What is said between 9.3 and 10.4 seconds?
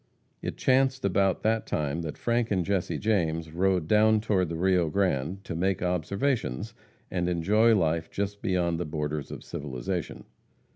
civilization.